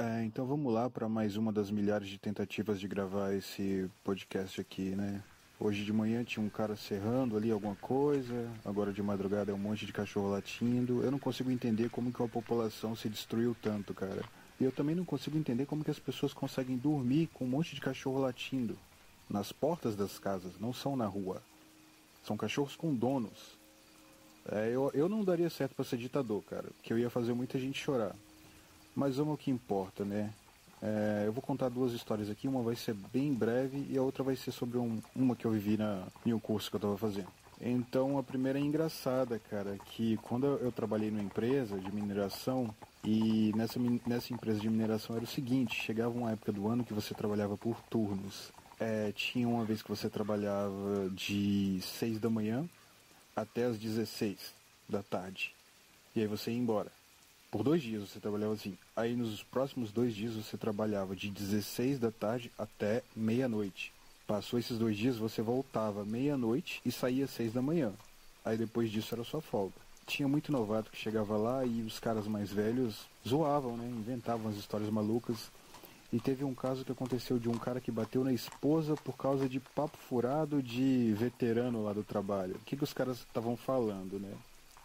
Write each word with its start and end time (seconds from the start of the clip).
É, 0.00 0.22
então 0.24 0.46
vamos 0.46 0.72
lá 0.72 0.88
para 0.88 1.08
mais 1.08 1.36
uma 1.36 1.52
das 1.52 1.72
milhares 1.72 2.08
de 2.08 2.18
tentativas 2.18 2.78
de 2.78 2.86
gravar 2.86 3.34
esse 3.34 3.90
podcast 4.04 4.60
aqui, 4.60 4.94
né? 4.94 5.24
Hoje 5.58 5.84
de 5.84 5.92
manhã 5.92 6.22
tinha 6.22 6.44
um 6.44 6.48
cara 6.48 6.76
serrando 6.76 7.36
ali 7.36 7.50
alguma 7.50 7.74
coisa, 7.74 8.48
agora 8.64 8.92
de 8.92 9.02
madrugada 9.02 9.50
é 9.50 9.54
um 9.54 9.58
monte 9.58 9.84
de 9.84 9.92
cachorro 9.92 10.30
latindo. 10.30 11.02
Eu 11.02 11.10
não 11.10 11.18
consigo 11.18 11.50
entender 11.50 11.90
como 11.90 12.12
que 12.12 12.22
a 12.22 12.28
população 12.28 12.94
se 12.94 13.08
destruiu 13.08 13.56
tanto, 13.60 13.92
cara. 13.92 14.22
E 14.60 14.62
eu 14.62 14.70
também 14.70 14.94
não 14.94 15.04
consigo 15.04 15.36
entender 15.36 15.66
como 15.66 15.82
que 15.82 15.90
as 15.90 15.98
pessoas 15.98 16.32
conseguem 16.32 16.76
dormir 16.76 17.28
com 17.34 17.44
um 17.44 17.48
monte 17.48 17.74
de 17.74 17.80
cachorro 17.80 18.20
latindo 18.20 18.78
nas 19.28 19.50
portas 19.50 19.96
das 19.96 20.16
casas, 20.16 20.60
não 20.60 20.72
são 20.72 20.94
na 20.94 21.06
rua. 21.06 21.42
São 22.22 22.36
cachorros 22.36 22.76
com 22.76 22.94
donos. 22.94 23.58
É, 24.48 24.68
eu, 24.68 24.92
eu 24.94 25.08
não 25.08 25.24
daria 25.24 25.50
certo 25.50 25.74
para 25.74 25.84
ser 25.84 25.96
ditador, 25.96 26.40
cara, 26.44 26.68
porque 26.76 26.92
eu 26.92 26.98
ia 27.00 27.10
fazer 27.10 27.34
muita 27.34 27.58
gente 27.58 27.82
chorar. 27.82 28.14
Mas 28.94 29.16
vamos 29.16 29.32
ao 29.32 29.38
que 29.38 29.50
importa, 29.50 30.04
né? 30.04 30.32
É, 30.80 31.24
eu 31.26 31.32
vou 31.32 31.42
contar 31.42 31.68
duas 31.68 31.92
histórias 31.92 32.30
aqui, 32.30 32.46
uma 32.46 32.62
vai 32.62 32.76
ser 32.76 32.94
bem 32.94 33.34
breve 33.34 33.86
e 33.90 33.98
a 33.98 34.02
outra 34.02 34.22
vai 34.22 34.36
ser 34.36 34.52
sobre 34.52 34.78
um, 34.78 35.00
uma 35.14 35.34
que 35.34 35.44
eu 35.44 35.50
vivi 35.50 35.76
na, 35.76 36.06
em 36.24 36.32
um 36.32 36.38
curso 36.38 36.70
que 36.70 36.76
eu 36.76 36.78
estava 36.78 36.96
fazendo. 36.96 37.28
Então 37.60 38.18
a 38.18 38.22
primeira 38.22 38.58
é 38.58 38.62
engraçada, 38.62 39.40
cara, 39.50 39.76
que 39.86 40.16
quando 40.18 40.46
eu 40.46 40.70
trabalhei 40.70 41.10
numa 41.10 41.22
empresa 41.22 41.78
de 41.78 41.92
mineração 41.92 42.72
e 43.04 43.52
nessa, 43.56 43.80
nessa 44.06 44.32
empresa 44.32 44.60
de 44.60 44.70
mineração 44.70 45.16
era 45.16 45.24
o 45.24 45.28
seguinte, 45.28 45.82
chegava 45.82 46.16
uma 46.16 46.30
época 46.30 46.52
do 46.52 46.68
ano 46.68 46.84
que 46.84 46.94
você 46.94 47.14
trabalhava 47.14 47.56
por 47.56 47.80
turnos. 47.90 48.52
É, 48.78 49.10
tinha 49.10 49.48
uma 49.48 49.64
vez 49.64 49.82
que 49.82 49.88
você 49.88 50.08
trabalhava 50.08 51.10
de 51.10 51.80
6 51.82 52.20
da 52.20 52.30
manhã 52.30 52.68
até 53.34 53.64
as 53.64 53.76
16 53.76 54.54
da 54.88 55.02
tarde. 55.02 55.52
E 56.14 56.20
aí 56.20 56.26
você 56.28 56.52
ia 56.52 56.58
embora. 56.58 56.97
Por 57.50 57.62
dois 57.62 57.82
dias 57.82 58.08
você 58.08 58.20
trabalhava 58.20 58.52
assim. 58.52 58.76
Aí 58.94 59.16
nos 59.16 59.42
próximos 59.42 59.90
dois 59.90 60.14
dias 60.14 60.34
você 60.34 60.56
trabalhava 60.58 61.16
de 61.16 61.30
16 61.30 61.98
da 61.98 62.10
tarde 62.10 62.52
até 62.58 63.02
meia-noite. 63.16 63.90
Passou 64.26 64.58
esses 64.58 64.76
dois 64.76 64.98
dias, 64.98 65.16
você 65.16 65.40
voltava 65.40 66.04
meia-noite 66.04 66.82
e 66.84 66.92
saía 66.92 67.26
seis 67.26 67.54
da 67.54 67.62
manhã. 67.62 67.94
Aí 68.44 68.58
depois 68.58 68.90
disso 68.90 69.14
era 69.14 69.24
sua 69.24 69.40
folga. 69.40 69.76
Tinha 70.06 70.28
muito 70.28 70.52
novato 70.52 70.90
que 70.90 70.98
chegava 70.98 71.38
lá 71.38 71.64
e 71.64 71.80
os 71.80 71.98
caras 71.98 72.26
mais 72.26 72.50
velhos 72.50 73.06
zoavam, 73.26 73.78
né? 73.78 73.88
Inventavam 73.88 74.50
as 74.50 74.56
histórias 74.56 74.90
malucas. 74.90 75.50
E 76.12 76.20
teve 76.20 76.44
um 76.44 76.54
caso 76.54 76.84
que 76.84 76.92
aconteceu 76.92 77.38
de 77.38 77.48
um 77.48 77.56
cara 77.56 77.80
que 77.80 77.90
bateu 77.90 78.22
na 78.22 78.32
esposa 78.32 78.94
por 78.96 79.16
causa 79.16 79.48
de 79.48 79.60
papo 79.60 79.96
furado 79.96 80.62
de 80.62 81.14
veterano 81.16 81.82
lá 81.82 81.94
do 81.94 82.04
trabalho. 82.04 82.56
O 82.56 82.64
que, 82.66 82.76
que 82.76 82.84
os 82.84 82.92
caras 82.92 83.18
estavam 83.18 83.56
falando, 83.56 84.18
né? 84.18 84.34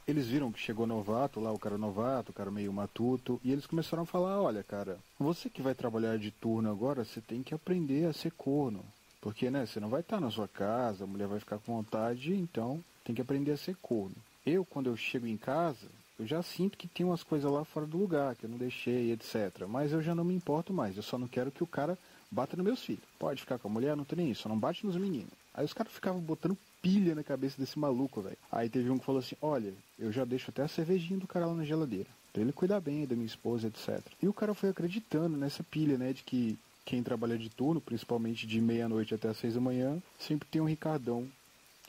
Eles 0.08 0.28
viram 0.28 0.52
que 0.52 0.60
chegou 0.60 0.86
novato 0.86 1.40
lá, 1.40 1.52
o 1.52 1.60
cara 1.60 1.78
novato, 1.78 2.32
o 2.32 2.34
cara 2.34 2.52
meio 2.52 2.74
matuto, 2.74 3.40
e 3.44 3.52
eles 3.52 3.66
começaram 3.66 4.04
a 4.04 4.06
falar: 4.06 4.42
olha, 4.42 4.64
cara, 4.64 4.98
você 5.18 5.50
que 5.50 5.62
vai 5.62 5.74
trabalhar 5.74 6.18
de 6.18 6.30
turno 6.30 6.70
agora, 6.70 7.06
você 7.06 7.22
tem 7.22 7.42
que 7.42 7.54
aprender 7.54 8.06
a 8.06 8.14
ser 8.14 8.32
corno. 8.32 8.84
Porque, 9.22 9.50
né, 9.50 9.66
você 9.66 9.80
não 9.80 9.88
vai 9.88 10.02
estar 10.02 10.20
na 10.20 10.30
sua 10.30 10.50
casa, 10.50 11.06
a 11.06 11.08
mulher 11.08 11.28
vai 11.28 11.40
ficar 11.40 11.58
com 11.58 11.78
vontade, 11.78 12.34
então 12.34 12.84
tem 13.06 13.16
que 13.16 13.22
aprender 13.22 13.52
a 13.54 13.58
ser 13.58 13.78
corno. 13.82 14.16
Eu, 14.46 14.66
quando 14.66 14.88
eu 14.88 14.98
chego 14.98 15.26
em 15.26 15.38
casa, 15.38 15.88
eu 16.20 16.28
já 16.28 16.44
sinto 16.44 16.78
que 16.78 16.88
tem 16.88 17.06
umas 17.06 17.24
coisas 17.24 17.50
lá 17.50 17.64
fora 17.64 17.86
do 17.86 17.98
lugar, 17.98 18.36
que 18.36 18.46
eu 18.46 18.50
não 18.50 18.58
deixei, 18.58 19.14
etc. 19.14 19.66
Mas 19.68 19.94
eu 19.94 20.02
já 20.02 20.14
não 20.14 20.26
me 20.26 20.36
importo 20.36 20.74
mais. 20.74 20.98
Eu 20.98 21.04
só 21.04 21.18
não 21.18 21.28
quero 21.28 21.52
que 21.52 21.64
o 21.64 21.68
cara 21.68 21.98
bata 22.30 22.58
nos 22.58 22.66
meus 22.66 22.84
filhos. 22.84 23.04
Pode 23.18 23.40
ficar 23.40 23.58
com 23.58 23.70
a 23.70 23.72
mulher, 23.72 23.96
não 23.96 24.04
tem 24.04 24.18
nem 24.18 24.32
isso. 24.32 24.42
Só 24.42 24.50
não 24.50 24.60
bate 24.60 24.86
nos 24.86 24.98
meninos. 24.98 25.32
Aí 25.54 25.64
os 25.64 25.74
caras 25.74 25.94
ficavam 25.94 26.20
botando 26.20 26.58
pilha 26.84 27.16
na 27.16 27.24
cabeça 27.24 27.56
desse 27.58 27.80
maluco, 27.80 28.22
velho. 28.22 28.38
Aí 28.52 28.70
teve 28.70 28.90
um 28.92 29.00
que 29.00 29.06
falou 29.06 29.20
assim: 29.20 29.38
Olha, 29.42 29.74
eu 29.98 30.12
já 30.12 30.26
deixo 30.26 30.52
até 30.52 30.62
a 30.62 30.68
cervejinha 30.68 31.18
do 31.18 31.26
cara 31.26 31.48
lá 31.48 31.54
na 31.56 31.64
geladeira. 31.64 32.10
Pra 32.32 32.42
ele 32.42 32.52
cuidar 32.52 32.82
bem 32.82 33.06
da 33.06 33.16
minha 33.16 33.26
esposa, 33.26 33.68
etc. 33.68 34.02
E 34.22 34.28
o 34.28 34.34
cara 34.34 34.54
foi 34.54 34.70
acreditando 34.70 35.38
nessa 35.38 35.64
pilha, 35.64 35.98
né? 35.98 36.12
De 36.12 36.24
que 36.24 36.60
quem 36.84 37.02
trabalha 37.02 37.38
de 37.38 37.50
turno, 37.50 37.80
principalmente 37.80 38.46
de 38.46 38.60
meia-noite 38.60 39.16
até 39.16 39.30
as 39.30 39.38
seis 39.38 39.54
da 39.54 39.62
manhã, 39.62 40.02
sempre 40.20 40.48
tem 40.50 40.62
um 40.62 40.66
Ricardão 40.66 41.28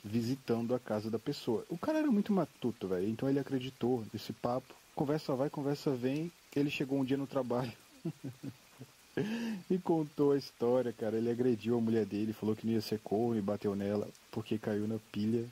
visitando 0.03 0.73
a 0.73 0.79
casa 0.79 1.11
da 1.11 1.19
pessoa. 1.19 1.65
O 1.67 1.77
cara 1.77 1.97
era 1.97 2.11
muito 2.11 2.31
matuto, 2.31 2.87
velho, 2.87 3.09
então 3.09 3.27
ele 3.27 3.39
acreditou 3.39 4.05
nesse 4.13 4.31
papo. 4.31 4.73
Conversa 4.95 5.35
vai, 5.35 5.49
conversa 5.49 5.91
vem. 5.91 6.31
Ele 6.55 6.69
chegou 6.69 6.99
um 6.99 7.03
dia 7.03 7.17
no 7.17 7.27
trabalho 7.27 7.73
e 9.69 9.77
contou 9.77 10.33
a 10.33 10.37
história, 10.37 10.93
cara. 10.93 11.17
Ele 11.17 11.29
agrediu 11.29 11.77
a 11.77 11.81
mulher 11.81 12.05
dele, 12.05 12.33
falou 12.33 12.55
que 12.55 12.65
não 12.65 12.73
ia 12.73 12.81
ser 12.81 12.99
corno 12.99 13.37
e 13.37 13.41
bateu 13.41 13.75
nela 13.75 14.07
porque 14.31 14.57
caiu 14.57 14.87
na 14.87 14.99
pilha 15.11 15.45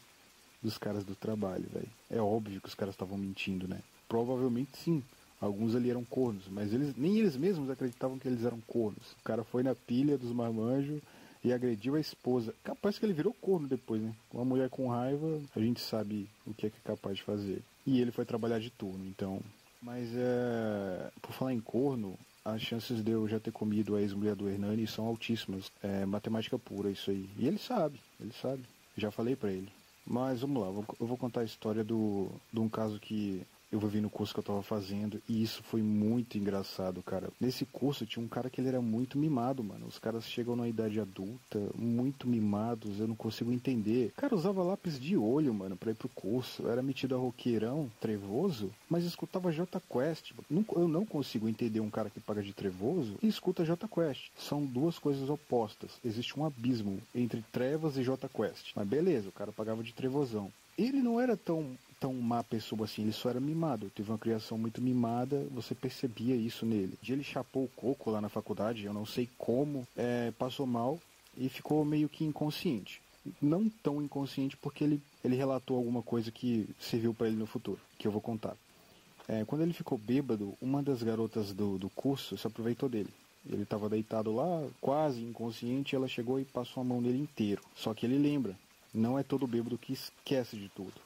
dos 0.62 0.78
caras 0.78 1.04
do 1.04 1.16
trabalho, 1.16 1.66
velho. 1.74 1.90
É 2.10 2.20
óbvio 2.20 2.62
que 2.62 2.68
os 2.68 2.76
caras 2.76 2.94
estavam 2.94 3.18
mentindo, 3.18 3.68
né? 3.68 3.80
Provavelmente 4.08 4.78
sim. 4.78 5.04
Alguns 5.40 5.76
ali 5.76 5.90
eram 5.90 6.06
cornos, 6.06 6.44
mas 6.50 6.72
eles 6.72 6.96
nem 6.96 7.18
eles 7.18 7.36
mesmos 7.36 7.70
acreditavam 7.70 8.18
que 8.18 8.28
eles 8.28 8.46
eram 8.46 8.62
cornos. 8.62 9.12
O 9.20 9.24
cara 9.24 9.44
foi 9.44 9.62
na 9.62 9.76
pilha 9.76 10.18
dos 10.18 10.32
marmanjos 10.32 11.02
e 11.44 11.52
agrediu 11.52 11.96
a 11.96 12.00
esposa. 12.00 12.54
Capaz 12.64 12.98
que 12.98 13.06
ele 13.06 13.14
virou 13.14 13.36
corno 13.42 13.68
depois, 13.68 14.02
né? 14.02 14.14
Uma 14.32 14.46
mulher 14.46 14.70
com 14.70 14.88
raiva, 14.88 15.42
a 15.54 15.60
gente 15.60 15.82
sabe 15.82 16.30
o 16.48 16.54
que 16.54 16.68
é, 16.68 16.70
que 16.70 16.78
é 16.78 16.88
capaz 16.92 17.18
de 17.18 17.24
fazer. 17.24 17.62
E 17.86 18.00
ele 18.00 18.12
foi 18.12 18.24
trabalhar 18.24 18.60
de 18.60 18.70
turno, 18.70 19.06
então. 19.06 19.42
Mas 19.82 20.10
é. 20.16 21.12
Por 21.22 21.34
falar 21.34 21.54
em 21.54 21.60
corno, 21.60 22.18
as 22.46 22.62
chances 22.62 23.04
de 23.04 23.12
eu 23.12 23.28
já 23.28 23.40
ter 23.40 23.52
comido 23.52 23.96
a 23.96 24.02
ex-mulher 24.02 24.36
do 24.36 24.50
Hernani 24.50 24.86
são 24.86 25.06
altíssimas. 25.06 25.72
É 25.82 26.06
matemática 26.06 26.60
pura 26.60 26.90
isso 26.90 27.10
aí. 27.10 27.30
E 27.38 27.48
ele 27.48 27.58
sabe, 27.58 28.00
ele 28.20 28.34
sabe. 28.34 28.64
Já 28.98 29.12
falei 29.12 29.36
para 29.36 29.52
ele. 29.52 29.70
Mas 30.06 30.42
vamos 30.42 30.62
lá, 30.62 30.68
eu 31.00 31.08
vou 31.08 31.18
contar 31.18 31.42
a 31.42 31.46
história 31.46 31.84
do, 31.84 32.30
de 32.52 32.60
um 32.60 32.68
caso 32.68 33.00
que 33.00 33.42
eu 33.74 33.90
vi 33.90 34.00
no 34.00 34.10
curso 34.10 34.34
que 34.34 34.40
eu 34.40 34.44
tava 34.44 34.62
fazendo 34.62 35.22
e 35.28 35.42
isso 35.42 35.64
foi 35.64 35.82
muito 35.82 36.38
engraçado, 36.38 37.02
cara. 37.02 37.30
Nesse 37.40 37.66
curso 37.66 38.06
tinha 38.06 38.24
um 38.24 38.28
cara 38.28 38.50
que 38.50 38.62
ele 38.62 38.68
era 38.68 38.82
muito 38.82 39.18
mimado, 39.18 39.64
mano. 39.64 39.88
Os 39.88 39.98
caras 39.98 40.26
chegam 40.26 40.56
na 40.56 40.68
idade 40.68 41.00
adulta, 41.00 41.60
muito 41.76 42.28
mimados, 42.28 43.00
eu 43.00 43.08
não 43.08 43.16
consigo 43.16 43.52
entender. 43.52 44.14
Cara 44.16 44.36
usava 44.36 44.64
lápis 44.64 45.00
de 45.00 45.18
olho, 45.18 45.54
mano, 45.54 45.76
pra 45.76 45.92
ir 45.92 45.96
pro 45.96 46.10
curso. 46.10 46.68
Era 46.68 46.82
metido 46.82 47.16
a 47.16 47.18
roqueirão, 47.18 47.92
trevoso, 48.00 48.72
mas 48.90 49.04
escutava 49.04 49.52
J 49.52 49.82
Quest. 49.90 50.32
Eu 50.76 50.88
não 50.88 51.06
consigo 51.06 51.50
entender 51.50 51.80
um 51.80 51.90
cara 51.90 52.10
que 52.10 52.20
paga 52.20 52.44
de 52.44 52.54
trevoso 52.54 53.18
e 53.22 53.28
escuta 53.28 53.66
J 53.66 53.88
Quest. 53.88 54.30
São 54.38 54.66
duas 54.66 55.00
coisas 55.00 55.30
opostas. 55.30 55.92
Existe 56.06 56.40
um 56.40 56.46
abismo 56.46 57.00
entre 57.16 57.44
trevas 57.52 57.98
e 57.98 58.04
J 58.04 58.30
Quest. 58.30 58.72
Mas 58.76 58.88
beleza, 58.88 59.30
o 59.30 59.34
cara 59.34 59.52
pagava 59.52 59.84
de 59.84 59.94
trevosão 59.94 60.52
ele 60.78 61.02
não 61.02 61.20
era 61.20 61.38
tão 61.38 61.78
tão 62.04 62.14
má 62.16 62.44
pessoa 62.44 62.84
assim, 62.84 63.04
ele 63.04 63.14
só 63.14 63.30
era 63.30 63.40
mimado. 63.40 63.90
Teve 63.96 64.12
uma 64.12 64.18
criação 64.18 64.58
muito 64.58 64.82
mimada, 64.82 65.48
você 65.50 65.74
percebia 65.74 66.36
isso 66.36 66.66
nele. 66.66 66.98
Um 67.02 67.06
dia 67.06 67.16
ele 67.16 67.24
chapou 67.24 67.64
o 67.64 67.70
coco 67.70 68.12
lá 68.12 68.20
na 68.20 68.28
faculdade, 68.28 68.84
eu 68.84 68.94
não 68.94 69.06
sei 69.06 69.30
como, 69.38 69.88
é, 69.96 70.30
passou 70.32 70.68
mal 70.68 71.00
e 71.38 71.48
ficou 71.48 71.86
meio 71.86 72.10
que 72.10 72.26
inconsciente. 72.26 73.02
Não 73.42 73.70
tão 73.70 74.02
inconsciente 74.02 74.58
porque 74.58 74.84
ele, 74.84 75.02
ele 75.24 75.38
relatou 75.38 75.78
alguma 75.78 76.02
coisa 76.02 76.30
que 76.30 76.68
serviu 76.78 77.14
para 77.14 77.28
ele 77.28 77.38
no 77.38 77.46
futuro, 77.46 77.80
que 77.98 78.06
eu 78.06 78.12
vou 78.12 78.20
contar. 78.20 78.58
É, 79.26 79.46
quando 79.46 79.62
ele 79.62 79.72
ficou 79.72 79.98
bêbado, 79.98 80.54
uma 80.62 80.84
das 80.84 81.02
garotas 81.02 81.54
do, 81.54 81.78
do 81.78 81.90
curso 81.90 82.38
se 82.38 82.46
aproveitou 82.46 82.90
dele. 82.90 83.10
Ele 83.50 83.64
estava 83.64 83.88
deitado 83.88 84.36
lá, 84.36 84.68
quase 84.82 85.22
inconsciente, 85.22 85.96
ela 85.96 86.10
chegou 86.10 86.38
e 86.38 86.44
passou 86.44 86.82
a 86.82 86.84
mão 86.84 87.00
nele 87.00 87.20
inteiro. 87.20 87.62
Só 87.78 87.94
que 87.94 88.06
ele 88.06 88.18
lembra, 88.18 88.58
não 88.94 89.18
é 89.18 89.24
todo 89.24 89.48
bêbado 89.48 89.78
que 89.78 89.94
esquece 89.94 90.58
de 90.58 90.68
tudo. 90.68 91.02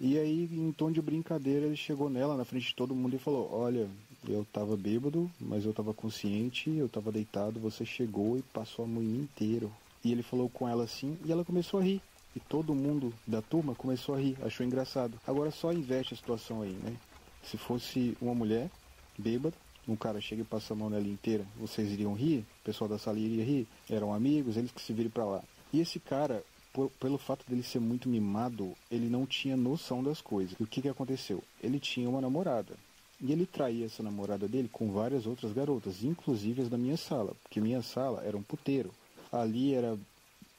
E 0.00 0.18
aí, 0.18 0.48
em 0.50 0.72
tom 0.72 0.90
de 0.90 1.02
brincadeira, 1.02 1.66
ele 1.66 1.76
chegou 1.76 2.08
nela 2.08 2.34
na 2.34 2.44
frente 2.44 2.68
de 2.68 2.74
todo 2.74 2.94
mundo 2.94 3.14
e 3.14 3.18
falou: 3.18 3.50
Olha, 3.52 3.86
eu 4.26 4.46
tava 4.50 4.74
bêbado, 4.74 5.30
mas 5.38 5.66
eu 5.66 5.74
tava 5.74 5.92
consciente, 5.92 6.70
eu 6.70 6.88
tava 6.88 7.12
deitado, 7.12 7.60
você 7.60 7.84
chegou 7.84 8.38
e 8.38 8.42
passou 8.42 8.86
a 8.86 8.88
manhã 8.88 9.20
inteira. 9.20 9.68
E 10.02 10.10
ele 10.10 10.22
falou 10.22 10.48
com 10.48 10.66
ela 10.66 10.84
assim, 10.84 11.18
e 11.24 11.30
ela 11.30 11.44
começou 11.44 11.80
a 11.80 11.82
rir. 11.82 12.00
E 12.34 12.40
todo 12.40 12.74
mundo 12.74 13.12
da 13.26 13.42
turma 13.42 13.74
começou 13.74 14.14
a 14.14 14.18
rir, 14.18 14.38
achou 14.42 14.64
engraçado. 14.64 15.20
Agora 15.26 15.50
só 15.50 15.72
investe 15.72 16.14
a 16.14 16.16
situação 16.16 16.62
aí, 16.62 16.72
né? 16.82 16.96
Se 17.42 17.58
fosse 17.58 18.16
uma 18.22 18.34
mulher 18.34 18.70
bêbada, 19.18 19.56
um 19.86 19.96
cara 19.96 20.20
chega 20.20 20.42
e 20.42 20.44
passa 20.44 20.72
a 20.72 20.76
mão 20.76 20.88
nela 20.88 21.06
inteira, 21.06 21.44
vocês 21.58 21.90
iriam 21.90 22.14
rir? 22.14 22.38
O 22.60 22.64
pessoal 22.64 22.88
da 22.88 22.98
sala 22.98 23.18
iria 23.18 23.44
rir? 23.44 23.66
Eram 23.90 24.14
amigos, 24.14 24.56
eles 24.56 24.70
que 24.70 24.80
se 24.80 24.92
viram 24.92 25.10
para 25.10 25.24
lá. 25.24 25.42
E 25.72 25.80
esse 25.80 25.98
cara, 25.98 26.42
por, 26.72 26.90
pelo 27.00 27.18
fato 27.18 27.44
dele 27.48 27.62
ser 27.62 27.80
muito 27.80 28.08
mimado, 28.08 28.74
ele 28.90 29.08
não 29.08 29.26
tinha 29.26 29.56
noção 29.56 30.02
das 30.02 30.20
coisas. 30.20 30.56
E 30.58 30.62
o 30.62 30.66
que, 30.66 30.82
que 30.82 30.88
aconteceu? 30.88 31.42
Ele 31.62 31.78
tinha 31.80 32.08
uma 32.08 32.20
namorada. 32.20 32.74
E 33.20 33.32
ele 33.32 33.44
traía 33.44 33.86
essa 33.86 34.02
namorada 34.02 34.48
dele 34.48 34.68
com 34.72 34.90
várias 34.90 35.26
outras 35.26 35.52
garotas, 35.52 36.02
inclusive 36.02 36.62
as 36.62 36.68
da 36.68 36.78
minha 36.78 36.96
sala, 36.96 37.34
porque 37.42 37.60
minha 37.60 37.82
sala 37.82 38.22
era 38.24 38.36
um 38.36 38.42
puteiro. 38.42 38.90
Ali 39.30 39.74
era 39.74 39.98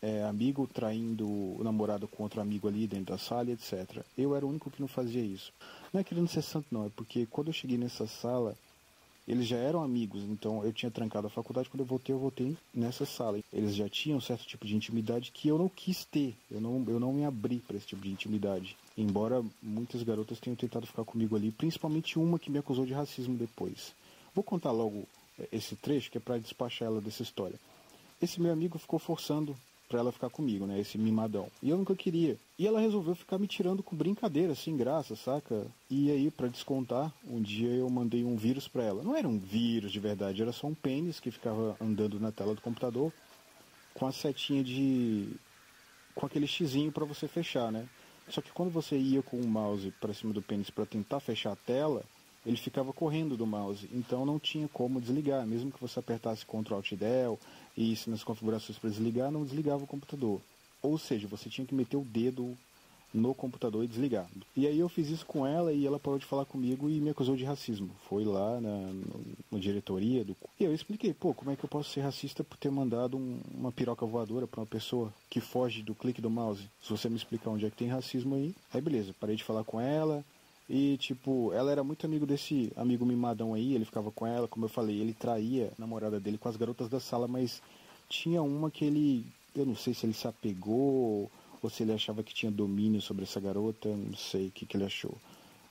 é, 0.02 0.24
amigo 0.24 0.68
traindo 0.68 1.28
o 1.28 1.62
namorado 1.64 2.08
com 2.08 2.24
outro 2.24 2.42
amigo 2.42 2.68
ali 2.68 2.88
dentro 2.88 3.14
da 3.14 3.18
sala, 3.18 3.52
etc. 3.52 4.04
Eu 4.18 4.36
era 4.36 4.46
o 4.46 4.50
único 4.50 4.70
que 4.70 4.82
não 4.82 4.88
fazia 4.88 5.22
isso. 5.22 5.52
Não 5.94 6.02
é 6.02 6.04
querendo 6.04 6.28
ser 6.28 6.42
santo, 6.42 6.68
não, 6.72 6.86
é 6.86 6.90
porque 6.96 7.26
quando 7.26 7.48
eu 7.48 7.54
cheguei 7.54 7.78
nessa 7.78 8.08
sala, 8.08 8.56
eles 9.32 9.48
já 9.48 9.56
eram 9.56 9.82
amigos, 9.82 10.24
então 10.24 10.62
eu 10.66 10.74
tinha 10.74 10.92
trancado 10.92 11.28
a 11.28 11.30
faculdade, 11.30 11.70
quando 11.70 11.80
eu 11.80 11.86
voltei, 11.86 12.14
eu 12.14 12.20
voltei 12.20 12.58
nessa 12.74 13.06
sala. 13.06 13.40
Eles 13.54 13.74
já 13.74 13.88
tinham 13.88 14.18
um 14.18 14.22
certo 14.22 14.46
tipo 14.46 14.68
de 14.68 14.76
intimidade 14.76 15.32
que 15.32 15.48
eu 15.48 15.58
não 15.58 15.70
quis 15.70 16.04
ter, 16.04 16.36
eu 16.52 16.60
não, 16.60 16.84
eu 16.86 17.00
não 17.00 17.14
me 17.14 17.24
abri 17.24 17.60
para 17.60 17.78
esse 17.78 17.88
tipo 17.88 18.02
de 18.02 18.12
intimidade. 18.12 18.76
Embora 18.98 19.42
muitas 19.64 20.04
garotas 20.04 20.38
tenham 20.38 20.58
tentado 20.58 20.86
ficar 20.86 21.06
comigo 21.06 21.34
ali, 21.34 21.50
principalmente 21.50 22.20
uma 22.20 22.38
que 22.38 22.52
me 22.52 22.58
acusou 22.58 22.86
de 22.86 22.92
racismo 22.92 23.38
depois. 23.38 23.94
Vou 24.36 24.44
contar 24.44 24.72
logo 24.72 25.08
é, 25.40 25.48
esse 25.54 25.78
trecho 25.78 26.12
que 26.12 26.18
é 26.18 26.22
para 26.22 26.38
despachar 26.38 26.90
ela 26.90 27.00
dessa 27.00 27.24
história. 27.24 27.58
Esse 28.22 28.42
meu 28.42 28.52
amigo 28.52 28.78
ficou 28.78 29.00
forçando 29.00 29.56
para 29.92 30.00
ela 30.00 30.12
ficar 30.14 30.30
comigo, 30.30 30.66
né? 30.66 30.80
Esse 30.80 30.98
mimadão. 30.98 31.50
E 31.62 31.70
eu 31.70 31.78
nunca 31.78 31.94
queria. 31.94 32.38
E 32.58 32.66
ela 32.66 32.80
resolveu 32.80 33.14
ficar 33.14 33.38
me 33.38 33.46
tirando 33.46 33.84
com 33.84 33.94
brincadeira, 33.94 34.56
sem 34.56 34.78
graça, 34.78 35.18
saca? 35.18 35.68
E 35.90 36.10
aí, 36.10 36.32
para 36.32 36.48
descontar, 36.48 37.14
um 37.28 37.42
dia 37.42 37.70
eu 37.70 37.90
mandei 37.90 38.24
um 38.24 38.38
vírus 38.38 38.70
para 38.70 38.84
ela. 38.84 39.04
Não 39.04 39.18
era 39.18 39.28
um 39.28 39.38
vírus 39.38 39.92
de 39.92 40.00
verdade, 40.00 40.42
era 40.42 40.54
só 40.54 40.68
um 40.68 40.74
pênis 40.74 41.20
que 41.20 41.30
ficava 41.30 41.76
andando 41.82 42.22
na 42.22 42.32
tela 42.32 42.56
do 42.56 42.62
computador 42.62 43.12
com 43.94 44.08
a 44.08 44.14
setinha 44.14 44.64
de. 44.64 45.28
com 46.16 46.26
aquele 46.26 46.48
xizinho 46.48 46.92
para 46.92 47.04
você 47.04 47.28
fechar, 47.28 47.70
né? 47.70 47.86
Só 48.30 48.40
que 48.42 48.52
quando 48.54 48.72
você 48.72 48.98
ia 48.98 49.22
com 49.22 49.38
o 49.38 49.46
mouse 49.46 49.92
para 50.00 50.14
cima 50.14 50.32
do 50.32 50.42
pênis 50.42 50.70
para 50.70 50.86
tentar 50.86 51.20
fechar 51.20 51.52
a 51.52 51.56
tela, 51.58 52.02
ele 52.46 52.56
ficava 52.58 52.94
correndo 52.94 53.36
do 53.38 53.46
mouse, 53.46 53.90
então 53.94 54.26
não 54.26 54.40
tinha 54.40 54.68
como 54.70 55.02
desligar, 55.02 55.46
mesmo 55.46 55.72
que 55.72 55.82
você 55.82 56.00
apertasse 56.00 56.46
Ctrl 56.46 56.76
Alt 56.76 56.94
Del 56.94 57.38
e 57.76 57.92
isso 57.92 58.10
nas 58.10 58.24
configurações 58.24 58.78
para 58.78 58.90
desligar, 58.90 59.32
não 59.32 59.44
desligava 59.46 59.84
o 59.84 59.88
computador. 59.88 60.42
Ou 60.82 60.98
seja, 60.98 61.28
você 61.28 61.50
tinha 61.50 61.66
que 61.66 61.76
meter 61.76 61.98
o 61.98 62.04
dedo 62.04 62.58
no 63.14 63.36
computador 63.36 63.84
e 63.84 63.88
desligar. 63.88 64.28
E 64.56 64.66
aí 64.66 64.80
eu 64.80 64.88
fiz 64.88 65.10
isso 65.10 65.26
com 65.26 65.46
ela 65.46 65.74
e 65.74 65.86
ela 65.86 66.00
parou 66.00 66.18
de 66.18 66.26
falar 66.26 66.46
comigo 66.46 66.90
e 66.90 67.00
me 67.00 67.10
acusou 67.10 67.36
de 67.36 67.44
racismo. 67.44 67.90
Foi 68.08 68.24
lá 68.24 68.60
na, 68.62 68.94
na 69.52 69.60
diretoria 69.60 70.24
do. 70.24 70.36
E 70.60 70.64
eu 70.64 70.74
expliquei, 70.74 71.14
pô, 71.14 71.34
como 71.34 71.52
é 71.52 71.56
que 71.56 71.64
eu 71.64 71.70
posso 71.70 71.90
ser 71.90 72.02
racista 72.02 72.44
por 72.44 72.58
ter 72.58 72.72
mandado 72.72 73.18
um, 73.18 73.40
uma 73.54 73.72
piroca 73.72 74.06
voadora 74.06 74.48
para 74.48 74.62
uma 74.62 74.66
pessoa 74.66 75.14
que 75.30 75.42
foge 75.42 75.82
do 75.82 75.94
clique 75.94 76.22
do 76.22 76.30
mouse? 76.30 76.70
Se 76.82 76.90
você 76.90 77.10
me 77.10 77.18
explicar 77.18 77.50
onde 77.50 77.66
é 77.66 77.70
que 77.70 77.78
tem 77.78 77.90
racismo 77.90 78.36
aí, 78.36 78.56
aí 78.74 78.82
beleza, 78.82 79.14
parei 79.20 79.36
de 79.36 79.44
falar 79.44 79.64
com 79.64 79.80
ela. 79.80 80.24
E, 80.70 80.98
tipo, 80.98 81.52
ela 81.54 81.72
era 81.72 81.84
muito 81.84 82.06
amigo 82.06 82.26
desse 82.26 82.72
amigo 82.76 83.06
mimadão 83.06 83.54
aí, 83.54 83.74
ele 83.74 83.86
ficava 83.86 84.12
com 84.12 84.26
ela, 84.26 84.48
como 84.48 84.66
eu 84.66 84.70
falei, 84.70 85.00
ele 85.00 85.14
traía 85.14 85.74
a 85.78 85.82
namorada 85.82 86.20
dele 86.20 86.38
com 86.38 86.48
as 86.48 86.56
garotas 86.56 86.88
da 86.88 87.00
sala, 87.00 87.28
mas 87.28 87.62
tinha 88.08 88.42
uma 88.42 88.72
que 88.72 88.86
ele, 88.86 89.26
eu 89.56 89.66
não 89.66 89.76
sei 89.76 89.94
se 89.94 90.06
ele 90.06 90.14
se 90.14 90.28
apegou 90.28 91.30
ou 91.62 91.70
se 91.70 91.84
ele 91.84 91.94
achava 91.94 92.24
que 92.24 92.34
tinha 92.34 92.52
domínio 92.52 93.02
sobre 93.02 93.24
essa 93.24 93.40
garota, 93.40 93.90
não 93.90 94.16
sei 94.16 94.48
o 94.48 94.52
que, 94.52 94.66
que 94.66 94.78
ele 94.78 94.86
achou. 94.86 95.16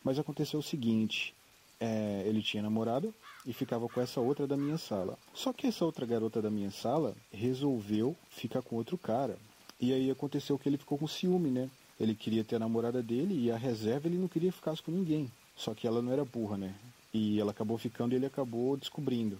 Mas 0.04 0.18
aconteceu 0.18 0.60
o 0.60 0.62
seguinte, 0.62 1.34
é, 1.80 2.22
ele 2.26 2.42
tinha 2.42 2.62
namorado 2.62 3.12
e 3.46 3.52
ficava 3.52 3.88
com 3.88 4.00
essa 4.00 4.20
outra 4.20 4.46
da 4.46 4.56
minha 4.56 4.78
sala. 4.78 5.18
Só 5.32 5.52
que 5.52 5.66
essa 5.66 5.84
outra 5.84 6.04
garota 6.06 6.42
da 6.42 6.50
minha 6.50 6.70
sala 6.70 7.14
resolveu 7.32 8.14
ficar 8.28 8.62
com 8.62 8.76
outro 8.76 8.98
cara. 8.98 9.38
E 9.80 9.92
aí 9.92 10.10
aconteceu 10.10 10.58
que 10.58 10.68
ele 10.68 10.76
ficou 10.76 10.98
com 10.98 11.08
ciúme, 11.08 11.50
né? 11.50 11.70
Ele 12.00 12.14
queria 12.14 12.42
ter 12.42 12.56
a 12.56 12.58
namorada 12.58 13.02
dele 13.02 13.38
e 13.38 13.50
a 13.50 13.58
reserva 13.58 14.08
ele 14.08 14.16
não 14.16 14.26
queria 14.26 14.50
ficar 14.50 14.74
com 14.78 14.90
ninguém. 14.90 15.30
Só 15.54 15.74
que 15.74 15.86
ela 15.86 16.00
não 16.00 16.10
era 16.10 16.24
burra, 16.24 16.56
né? 16.56 16.74
E 17.12 17.38
ela 17.38 17.50
acabou 17.50 17.76
ficando 17.76 18.14
e 18.14 18.16
ele 18.16 18.24
acabou 18.24 18.74
descobrindo. 18.74 19.38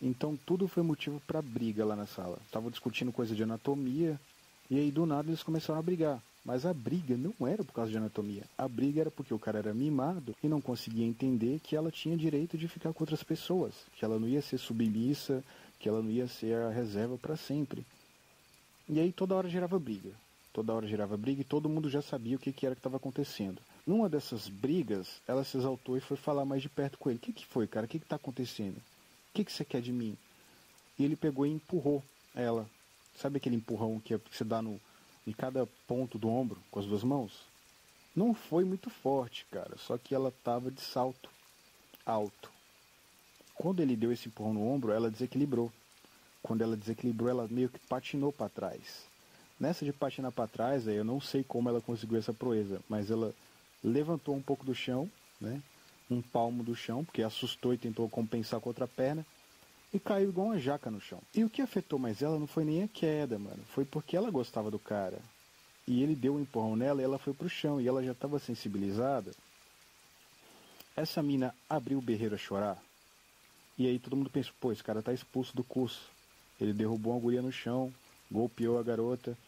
Então 0.00 0.38
tudo 0.46 0.66
foi 0.66 0.82
motivo 0.82 1.20
para 1.26 1.42
briga 1.42 1.84
lá 1.84 1.94
na 1.94 2.06
sala. 2.06 2.38
Estavam 2.46 2.70
discutindo 2.70 3.12
coisa 3.12 3.34
de 3.34 3.42
anatomia 3.42 4.18
e 4.70 4.78
aí 4.78 4.90
do 4.90 5.04
nada 5.04 5.28
eles 5.28 5.42
começaram 5.42 5.78
a 5.78 5.82
brigar. 5.82 6.22
Mas 6.42 6.64
a 6.64 6.72
briga 6.72 7.14
não 7.14 7.46
era 7.46 7.62
por 7.62 7.74
causa 7.74 7.90
de 7.90 7.98
anatomia. 7.98 8.44
A 8.56 8.66
briga 8.66 9.02
era 9.02 9.10
porque 9.10 9.34
o 9.34 9.38
cara 9.38 9.58
era 9.58 9.74
mimado 9.74 10.34
e 10.42 10.48
não 10.48 10.62
conseguia 10.62 11.04
entender 11.04 11.60
que 11.62 11.76
ela 11.76 11.90
tinha 11.90 12.16
direito 12.16 12.56
de 12.56 12.68
ficar 12.68 12.94
com 12.94 13.02
outras 13.02 13.22
pessoas, 13.22 13.74
que 13.98 14.02
ela 14.02 14.18
não 14.18 14.26
ia 14.26 14.40
ser 14.40 14.56
submissa, 14.56 15.44
que 15.78 15.86
ela 15.86 16.00
não 16.00 16.10
ia 16.10 16.26
ser 16.26 16.54
a 16.54 16.70
reserva 16.70 17.18
para 17.18 17.36
sempre. 17.36 17.84
E 18.88 18.98
aí 18.98 19.12
toda 19.12 19.34
hora 19.34 19.50
gerava 19.50 19.78
briga 19.78 20.12
toda 20.58 20.74
hora 20.74 20.88
girava 20.88 21.16
briga 21.16 21.40
e 21.40 21.44
todo 21.44 21.68
mundo 21.68 21.88
já 21.88 22.02
sabia 22.02 22.34
o 22.34 22.38
que, 22.38 22.52
que 22.52 22.66
era 22.66 22.74
que 22.74 22.80
estava 22.80 22.96
acontecendo. 22.96 23.62
Numa 23.86 24.08
dessas 24.08 24.48
brigas, 24.48 25.22
ela 25.24 25.44
se 25.44 25.56
exaltou 25.56 25.96
e 25.96 26.00
foi 26.00 26.16
falar 26.16 26.44
mais 26.44 26.62
de 26.62 26.68
perto 26.68 26.98
com 26.98 27.08
ele. 27.08 27.18
O 27.18 27.20
que, 27.20 27.32
que 27.32 27.46
foi, 27.46 27.68
cara? 27.68 27.86
O 27.86 27.88
que 27.88 27.98
está 27.98 28.16
acontecendo? 28.16 28.76
O 28.76 29.34
que, 29.34 29.44
que 29.44 29.52
você 29.52 29.64
quer 29.64 29.80
de 29.80 29.92
mim? 29.92 30.18
E 30.98 31.04
ele 31.04 31.14
pegou 31.14 31.46
e 31.46 31.50
empurrou 31.50 32.02
ela. 32.34 32.68
Sabe 33.16 33.36
aquele 33.36 33.54
empurrão 33.54 34.00
que 34.00 34.16
você 34.16 34.42
dá 34.42 34.60
no, 34.60 34.80
em 35.24 35.30
cada 35.30 35.64
ponto 35.86 36.18
do 36.18 36.28
ombro 36.28 36.60
com 36.72 36.80
as 36.80 36.86
duas 36.86 37.04
mãos? 37.04 37.46
Não 38.16 38.34
foi 38.34 38.64
muito 38.64 38.90
forte, 38.90 39.46
cara. 39.52 39.78
Só 39.78 39.96
que 39.96 40.12
ela 40.12 40.30
estava 40.30 40.72
de 40.72 40.80
salto 40.80 41.30
alto. 42.04 42.50
Quando 43.54 43.78
ele 43.80 43.94
deu 43.94 44.10
esse 44.10 44.26
empurrão 44.26 44.54
no 44.54 44.68
ombro, 44.68 44.90
ela 44.90 45.08
desequilibrou. 45.08 45.72
Quando 46.42 46.62
ela 46.62 46.76
desequilibrou, 46.76 47.30
ela 47.30 47.46
meio 47.46 47.68
que 47.68 47.78
patinou 47.78 48.32
para 48.32 48.48
trás. 48.48 49.06
Nessa 49.58 49.84
de 49.84 49.92
patinar 49.92 50.30
para 50.30 50.46
trás, 50.46 50.86
eu 50.86 51.04
não 51.04 51.20
sei 51.20 51.42
como 51.42 51.68
ela 51.68 51.80
conseguiu 51.80 52.18
essa 52.18 52.32
proeza, 52.32 52.80
mas 52.88 53.10
ela 53.10 53.34
levantou 53.82 54.34
um 54.36 54.42
pouco 54.42 54.64
do 54.64 54.74
chão, 54.74 55.10
né? 55.40 55.60
Um 56.10 56.22
palmo 56.22 56.62
do 56.62 56.74
chão, 56.74 57.04
porque 57.04 57.22
assustou 57.22 57.74
e 57.74 57.78
tentou 57.78 58.08
compensar 58.08 58.60
com 58.60 58.70
outra 58.70 58.86
perna, 58.86 59.26
e 59.92 59.98
caiu 59.98 60.28
igual 60.28 60.48
uma 60.48 60.58
jaca 60.58 60.90
no 60.90 61.00
chão. 61.00 61.20
E 61.34 61.44
o 61.44 61.50
que 61.50 61.62
afetou 61.62 61.98
mais 61.98 62.22
ela 62.22 62.38
não 62.38 62.46
foi 62.46 62.64
nem 62.64 62.84
a 62.84 62.88
queda, 62.88 63.38
mano, 63.38 63.62
foi 63.74 63.84
porque 63.84 64.16
ela 64.16 64.30
gostava 64.30 64.70
do 64.70 64.78
cara. 64.78 65.18
E 65.86 66.02
ele 66.02 66.14
deu 66.14 66.34
um 66.34 66.40
empurrão 66.40 66.76
nela 66.76 67.00
e 67.00 67.04
ela 67.04 67.18
foi 67.18 67.32
pro 67.32 67.48
chão, 67.48 67.80
e 67.80 67.88
ela 67.88 68.04
já 68.04 68.12
estava 68.12 68.38
sensibilizada. 68.38 69.32
Essa 70.94 71.22
mina 71.22 71.54
abriu 71.68 71.98
o 71.98 72.02
berreiro 72.02 72.34
a 72.34 72.38
chorar. 72.38 72.78
E 73.78 73.86
aí 73.86 73.98
todo 73.98 74.16
mundo 74.16 74.30
pensou, 74.30 74.52
pô, 74.60 74.72
esse 74.72 74.84
cara 74.84 75.02
tá 75.02 75.12
expulso 75.12 75.54
do 75.56 75.64
curso. 75.64 76.10
Ele 76.60 76.72
derrubou 76.72 77.12
uma 77.12 77.20
guria 77.20 77.40
no 77.40 77.52
chão, 77.52 77.92
golpeou 78.30 78.78
a 78.78 78.82
garota, 78.82 79.38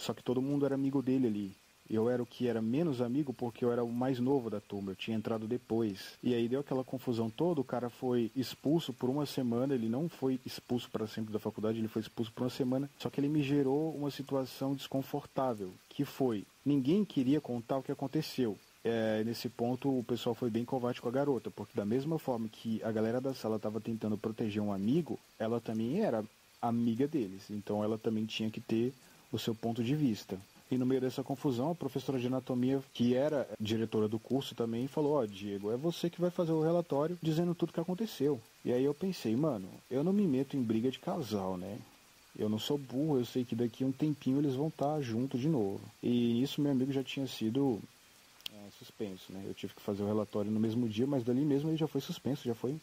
só 0.00 0.12
que 0.12 0.22
todo 0.22 0.42
mundo 0.42 0.66
era 0.66 0.74
amigo 0.74 1.02
dele 1.02 1.26
ali. 1.26 1.56
Eu 1.90 2.08
era 2.08 2.22
o 2.22 2.26
que 2.26 2.46
era 2.46 2.62
menos 2.62 3.00
amigo 3.00 3.32
porque 3.32 3.64
eu 3.64 3.72
era 3.72 3.82
o 3.82 3.90
mais 3.90 4.20
novo 4.20 4.48
da 4.48 4.60
turma, 4.60 4.92
eu 4.92 4.96
tinha 4.96 5.16
entrado 5.16 5.48
depois. 5.48 6.16
E 6.22 6.32
aí 6.32 6.48
deu 6.48 6.60
aquela 6.60 6.84
confusão 6.84 7.28
toda, 7.28 7.60
o 7.60 7.64
cara 7.64 7.90
foi 7.90 8.30
expulso 8.36 8.92
por 8.92 9.10
uma 9.10 9.26
semana, 9.26 9.74
ele 9.74 9.88
não 9.88 10.08
foi 10.08 10.38
expulso 10.46 10.88
para 10.88 11.08
sempre 11.08 11.32
da 11.32 11.40
faculdade, 11.40 11.78
ele 11.78 11.88
foi 11.88 12.00
expulso 12.00 12.32
por 12.32 12.44
uma 12.44 12.50
semana. 12.50 12.88
Só 12.96 13.10
que 13.10 13.18
ele 13.18 13.28
me 13.28 13.42
gerou 13.42 13.92
uma 13.92 14.10
situação 14.10 14.72
desconfortável, 14.72 15.72
que 15.88 16.04
foi, 16.04 16.46
ninguém 16.64 17.04
queria 17.04 17.40
contar 17.40 17.78
o 17.78 17.82
que 17.82 17.90
aconteceu. 17.90 18.56
É, 18.84 19.24
nesse 19.24 19.48
ponto 19.48 19.98
o 19.98 20.04
pessoal 20.04 20.34
foi 20.34 20.48
bem 20.48 20.64
covarde 20.64 21.02
com 21.02 21.08
a 21.08 21.12
garota, 21.12 21.50
porque 21.50 21.76
da 21.76 21.84
mesma 21.84 22.20
forma 22.20 22.48
que 22.48 22.80
a 22.84 22.92
galera 22.92 23.20
da 23.20 23.34
sala 23.34 23.56
estava 23.56 23.80
tentando 23.80 24.16
proteger 24.16 24.62
um 24.62 24.72
amigo, 24.72 25.18
ela 25.38 25.60
também 25.60 26.00
era 26.00 26.24
amiga 26.62 27.08
deles, 27.08 27.50
então 27.50 27.82
ela 27.82 27.98
também 27.98 28.24
tinha 28.26 28.50
que 28.50 28.60
ter 28.60 28.94
o 29.32 29.38
seu 29.38 29.54
ponto 29.54 29.82
de 29.82 29.94
vista. 29.94 30.38
E 30.70 30.78
no 30.78 30.86
meio 30.86 31.00
dessa 31.00 31.24
confusão, 31.24 31.72
a 31.72 31.74
professora 31.74 32.18
de 32.18 32.28
anatomia, 32.28 32.80
que 32.94 33.14
era 33.14 33.48
diretora 33.58 34.06
do 34.06 34.20
curso 34.20 34.54
também, 34.54 34.86
falou: 34.86 35.14
Ó, 35.14 35.22
oh, 35.22 35.26
Diego, 35.26 35.72
é 35.72 35.76
você 35.76 36.08
que 36.08 36.20
vai 36.20 36.30
fazer 36.30 36.52
o 36.52 36.62
relatório 36.62 37.18
dizendo 37.20 37.56
tudo 37.56 37.72
que 37.72 37.80
aconteceu. 37.80 38.40
E 38.64 38.72
aí 38.72 38.84
eu 38.84 38.94
pensei, 38.94 39.34
mano, 39.34 39.68
eu 39.90 40.04
não 40.04 40.12
me 40.12 40.26
meto 40.26 40.56
em 40.56 40.62
briga 40.62 40.90
de 40.90 41.00
casal, 41.00 41.56
né? 41.56 41.78
Eu 42.38 42.48
não 42.48 42.58
sou 42.58 42.78
burro, 42.78 43.18
eu 43.18 43.24
sei 43.24 43.44
que 43.44 43.56
daqui 43.56 43.82
a 43.82 43.86
um 43.86 43.92
tempinho 43.92 44.38
eles 44.38 44.54
vão 44.54 44.68
estar 44.68 45.00
juntos 45.00 45.40
de 45.40 45.48
novo. 45.48 45.80
E 46.00 46.40
isso 46.40 46.60
meu 46.60 46.70
amigo 46.70 46.92
já 46.92 47.02
tinha 47.02 47.26
sido 47.26 47.80
é, 48.52 48.70
suspenso, 48.78 49.32
né? 49.32 49.42
Eu 49.44 49.54
tive 49.54 49.74
que 49.74 49.82
fazer 49.82 50.04
o 50.04 50.06
relatório 50.06 50.52
no 50.52 50.60
mesmo 50.60 50.88
dia, 50.88 51.06
mas 51.06 51.24
dali 51.24 51.44
mesmo 51.44 51.70
ele 51.70 51.76
já 51.76 51.88
foi 51.88 52.00
suspenso, 52.00 52.44
já 52.44 52.54
foi 52.54 52.78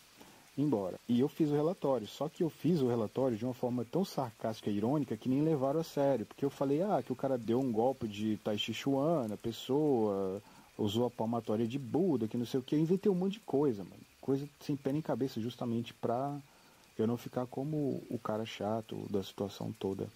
embora. 0.58 1.00
E 1.08 1.20
eu 1.20 1.30
fiz 1.30 1.50
o 1.50 1.56
relatório, 1.56 2.08
só 2.08 2.28
que 2.28 2.44
eu 2.44 2.50
fiz 2.50 2.82
o 2.82 2.88
relatório 2.88 3.38
de 3.38 3.46
uma 3.46 3.54
forma 3.54 3.86
tão 3.86 4.04
sarcástica 4.04 4.70
e 4.70 4.78
irônica 4.78 5.16
que 5.16 5.30
nem 5.30 5.42
levaram 5.42 5.80
a 5.80 5.84
sério, 5.84 6.26
porque 6.26 6.44
eu 6.44 6.50
falei, 6.50 6.82
ah, 6.82 7.02
que 7.06 7.12
o 7.12 7.16
cara 7.16 7.38
deu 7.38 7.60
um 7.60 7.72
golpe 7.72 8.08
de 8.08 8.38
Tai 8.44 8.58
Chi 8.58 8.74
Chuan 8.74 9.30
pessoa, 9.42 10.42
usou 10.78 11.06
a 11.06 11.12
palmatória 11.12 11.68
de 11.68 11.78
Buda, 11.78 12.28
que 12.28 12.38
não 12.38 12.46
sei 12.46 12.60
o 12.60 12.64
que, 12.64 12.76
eu 12.76 12.80
inventei 12.80 13.12
um 13.12 13.16
monte 13.16 13.34
de 13.34 13.40
coisa, 13.42 13.84
mano. 13.84 14.02
Coisa 14.20 14.48
sem 14.60 14.76
pé 14.76 14.92
nem 14.92 15.02
cabeça, 15.02 15.40
justamente 15.40 15.94
pra 15.94 16.38
eu 16.98 17.08
não 17.08 17.18
ficar 17.18 17.46
como 17.46 18.04
o 18.10 18.20
cara 18.22 18.46
chato 18.46 18.96
da 19.10 19.24
situação 19.24 19.72
toda. 19.80 20.08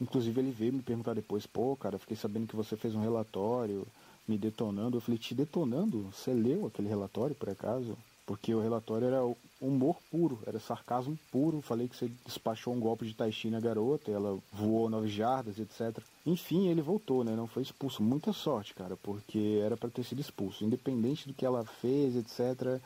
Inclusive 0.00 0.40
ele 0.40 0.50
veio 0.50 0.72
me 0.72 0.82
perguntar 0.82 1.14
depois, 1.14 1.46
pô, 1.46 1.76
cara, 1.76 1.98
fiquei 1.98 2.16
sabendo 2.16 2.48
que 2.48 2.56
você 2.56 2.76
fez 2.76 2.94
um 2.94 3.00
relatório 3.00 3.86
me 4.26 4.36
detonando. 4.36 4.96
Eu 4.96 5.00
falei, 5.00 5.18
te 5.18 5.34
detonando? 5.34 6.10
Você 6.12 6.32
leu 6.32 6.66
aquele 6.66 6.88
relatório 6.88 7.34
por 7.34 7.48
acaso? 7.48 7.96
Porque 8.26 8.54
o 8.54 8.60
relatório 8.60 9.06
era 9.06 9.22
humor 9.60 9.96
puro, 10.10 10.38
era 10.46 10.58
sarcasmo 10.58 11.18
puro. 11.30 11.60
Falei 11.60 11.88
que 11.88 11.96
você 11.96 12.10
despachou 12.24 12.74
um 12.74 12.80
golpe 12.80 13.06
de 13.06 13.14
Taishi 13.14 13.50
na 13.50 13.60
garota, 13.60 14.10
ela 14.10 14.38
voou 14.52 14.88
nove 14.88 15.08
jardas, 15.08 15.58
etc. 15.58 16.02
Enfim, 16.24 16.68
ele 16.68 16.80
voltou, 16.80 17.22
né? 17.22 17.34
Não 17.36 17.46
foi 17.46 17.62
expulso. 17.62 18.02
Muita 18.02 18.32
sorte, 18.32 18.74
cara, 18.74 18.96
porque 18.96 19.60
era 19.62 19.76
para 19.76 19.90
ter 19.90 20.04
sido 20.04 20.20
expulso. 20.20 20.64
Independente 20.64 21.28
do 21.28 21.34
que 21.34 21.44
ela 21.44 21.64
fez, 21.64 22.16
etc. 22.16 22.80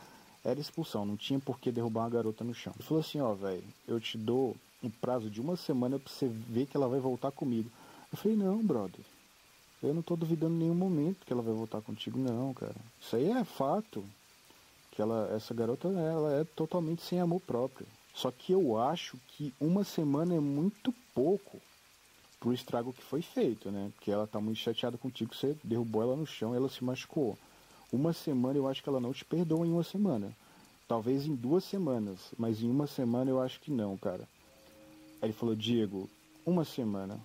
Era 0.44 0.60
expulsão, 0.60 1.04
não 1.04 1.16
tinha 1.16 1.38
por 1.38 1.58
que 1.58 1.70
derrubar 1.70 2.02
uma 2.02 2.10
garota 2.10 2.44
no 2.44 2.54
chão. 2.54 2.72
Ele 2.76 2.86
falou 2.86 3.00
assim: 3.00 3.20
ó, 3.20 3.32
velho, 3.34 3.64
eu 3.86 4.00
te 4.00 4.18
dou 4.18 4.56
um 4.82 4.90
prazo 4.90 5.28
de 5.30 5.40
uma 5.40 5.56
semana 5.56 5.98
pra 5.98 6.12
você 6.12 6.28
ver 6.28 6.66
que 6.66 6.76
ela 6.76 6.88
vai 6.88 7.00
voltar 7.00 7.30
comigo. 7.30 7.70
Eu 8.10 8.18
falei: 8.18 8.36
não, 8.36 8.58
brother. 8.64 9.04
Eu 9.80 9.94
não 9.94 10.02
tô 10.02 10.16
duvidando 10.16 10.54
em 10.56 10.58
nenhum 10.58 10.74
momento 10.74 11.24
que 11.24 11.32
ela 11.32 11.42
vai 11.42 11.54
voltar 11.54 11.80
contigo, 11.80 12.18
não, 12.18 12.52
cara. 12.52 12.74
Isso 13.00 13.14
aí 13.14 13.30
é 13.30 13.44
fato 13.44 14.04
que 14.98 15.02
ela, 15.02 15.30
essa 15.32 15.54
garota 15.54 15.86
ela 15.86 16.40
é 16.40 16.44
totalmente 16.44 17.02
sem 17.02 17.20
amor 17.20 17.40
próprio. 17.42 17.86
Só 18.12 18.32
que 18.32 18.50
eu 18.50 18.76
acho 18.76 19.16
que 19.28 19.54
uma 19.60 19.84
semana 19.84 20.34
é 20.34 20.40
muito 20.40 20.92
pouco 21.14 21.60
pro 22.40 22.52
estrago 22.52 22.92
que 22.92 23.04
foi 23.04 23.22
feito, 23.22 23.70
né? 23.70 23.92
Porque 23.94 24.10
ela 24.10 24.26
tá 24.26 24.40
muito 24.40 24.58
chateada 24.58 24.98
contigo, 24.98 25.32
você 25.32 25.56
derrubou 25.62 26.02
ela 26.02 26.16
no 26.16 26.26
chão 26.26 26.52
ela 26.52 26.68
se 26.68 26.82
machucou. 26.82 27.38
Uma 27.92 28.12
semana 28.12 28.58
eu 28.58 28.66
acho 28.66 28.82
que 28.82 28.88
ela 28.88 28.98
não 28.98 29.12
te 29.12 29.24
perdoa 29.24 29.64
em 29.64 29.70
uma 29.70 29.84
semana. 29.84 30.36
Talvez 30.88 31.26
em 31.26 31.36
duas 31.36 31.62
semanas, 31.62 32.18
mas 32.36 32.60
em 32.60 32.68
uma 32.68 32.88
semana 32.88 33.30
eu 33.30 33.40
acho 33.40 33.60
que 33.60 33.70
não, 33.70 33.96
cara. 33.96 34.28
Aí 35.22 35.28
ele 35.28 35.32
falou, 35.32 35.54
Diego, 35.54 36.10
uma 36.44 36.64
semana. 36.64 37.20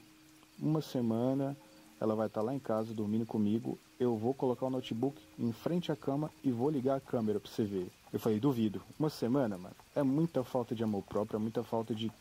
Uma 0.60 0.84
semana 0.84 1.58
ela 2.04 2.16
vai 2.16 2.28
estar 2.28 2.42
tá 2.42 2.46
lá 2.46 2.54
em 2.54 2.60
casa 2.60 2.94
dormindo 2.94 3.26
comigo. 3.26 3.80
Eu 3.98 4.18
vou 4.18 4.34
colocar 4.34 4.66
o 4.66 4.70
notebook 4.70 5.24
em 5.40 5.54
frente 5.54 5.90
à 5.90 5.96
cama 5.96 6.30
e 6.44 6.52
vou 6.52 6.70
ligar 6.70 6.98
a 6.98 7.00
câmera 7.00 7.40
pra 7.40 7.50
você 7.50 7.64
ver. 7.64 7.90
Eu 8.12 8.20
falei, 8.20 8.42
duvido. 8.42 8.82
Uma 9.00 9.10
semana, 9.10 9.58
mano. 9.58 9.74
É 9.96 10.04
muita 10.04 10.44
falta 10.44 10.76
de 10.76 10.84
amor 10.84 11.04
próprio, 11.04 11.38
é 11.38 11.40
muita 11.40 11.64
falta 11.64 11.96
de. 11.96 12.12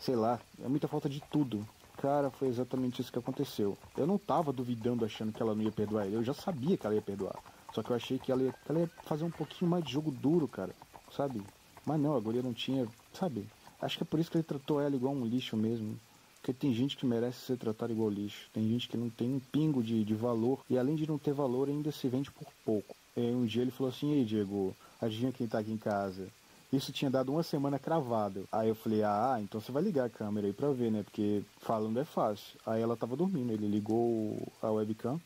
Sei 0.00 0.16
lá, 0.16 0.40
é 0.60 0.66
muita 0.66 0.88
falta 0.88 1.08
de 1.08 1.22
tudo. 1.30 1.64
Cara, 1.98 2.28
foi 2.28 2.48
exatamente 2.48 3.00
isso 3.00 3.12
que 3.12 3.18
aconteceu. 3.18 3.78
Eu 3.96 4.04
não 4.04 4.18
tava 4.18 4.52
duvidando 4.52 5.04
achando 5.04 5.32
que 5.32 5.40
ela 5.40 5.54
não 5.54 5.62
ia 5.62 5.70
perdoar 5.70 6.06
ele. 6.06 6.16
Eu 6.16 6.24
já 6.24 6.34
sabia 6.34 6.76
que 6.76 6.84
ela 6.84 6.96
ia 6.96 7.00
perdoar. 7.00 7.38
Só 7.72 7.84
que 7.84 7.90
eu 7.90 7.96
achei 7.96 8.18
que 8.18 8.32
ela 8.32 8.42
ia, 8.42 8.52
que 8.52 8.68
ela 8.68 8.80
ia 8.80 8.90
fazer 9.04 9.22
um 9.22 9.30
pouquinho 9.30 9.70
mais 9.70 9.84
de 9.84 9.92
jogo 9.92 10.10
duro, 10.10 10.48
cara. 10.48 10.74
Sabe? 11.16 11.40
Mas 11.86 12.00
não, 12.00 12.16
a 12.16 12.20
guria 12.20 12.42
não 12.42 12.52
tinha. 12.52 12.84
Sabe? 13.12 13.46
Acho 13.80 13.96
que 13.96 14.02
é 14.02 14.06
por 14.06 14.18
isso 14.18 14.28
que 14.28 14.38
ele 14.38 14.44
tratou 14.44 14.80
ela 14.80 14.96
igual 14.96 15.14
um 15.14 15.24
lixo 15.24 15.56
mesmo. 15.56 15.96
Porque 16.44 16.52
tem 16.52 16.74
gente 16.74 16.98
que 16.98 17.06
merece 17.06 17.38
ser 17.38 17.56
tratada 17.56 17.90
igual 17.90 18.10
lixo. 18.10 18.50
Tem 18.52 18.68
gente 18.68 18.86
que 18.86 18.98
não 18.98 19.08
tem 19.08 19.32
um 19.32 19.40
pingo 19.40 19.82
de, 19.82 20.04
de 20.04 20.14
valor. 20.14 20.60
E 20.68 20.76
além 20.76 20.94
de 20.94 21.08
não 21.08 21.16
ter 21.16 21.32
valor, 21.32 21.70
ainda 21.70 21.90
se 21.90 22.06
vende 22.06 22.30
por 22.30 22.46
pouco. 22.66 22.94
E 23.16 23.20
um 23.30 23.46
dia 23.46 23.62
ele 23.62 23.70
falou 23.70 23.90
assim: 23.90 24.12
Ei, 24.12 24.26
Diego, 24.26 24.76
adivinha 25.00 25.32
quem 25.32 25.48
tá 25.48 25.60
aqui 25.60 25.72
em 25.72 25.78
casa? 25.78 26.28
Isso 26.70 26.92
tinha 26.92 27.10
dado 27.10 27.32
uma 27.32 27.42
semana 27.42 27.78
cravado. 27.78 28.46
Aí 28.52 28.68
eu 28.68 28.74
falei, 28.74 29.02
ah, 29.02 29.38
então 29.40 29.58
você 29.58 29.72
vai 29.72 29.82
ligar 29.82 30.04
a 30.04 30.10
câmera 30.10 30.46
aí 30.46 30.52
pra 30.52 30.70
ver, 30.70 30.90
né? 30.90 31.02
Porque 31.02 31.42
falando 31.60 31.98
é 31.98 32.04
fácil. 32.04 32.58
Aí 32.66 32.82
ela 32.82 32.94
tava 32.94 33.16
dormindo, 33.16 33.50
ele 33.50 33.66
ligou 33.66 34.36
a 34.60 34.70
webcam 34.70 35.18